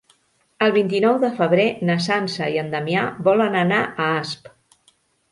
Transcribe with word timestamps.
El 0.67 0.71
vint-i-nou 0.75 1.17
de 1.23 1.27
febrer 1.41 1.65
na 1.89 1.97
Sança 2.05 2.47
i 2.55 2.57
en 2.61 2.71
Damià 2.75 3.03
volen 3.27 3.59
anar 3.61 3.83
a 3.83 4.09
Asp. 4.21 4.49